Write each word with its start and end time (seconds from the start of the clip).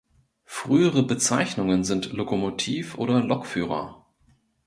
Frühere 0.45 1.03
Bezeichnungen 1.03 1.83
sind 1.83 2.11
Lokomotiv- 2.11 2.97
oder 2.97 3.21
Lokführer. 3.21 4.07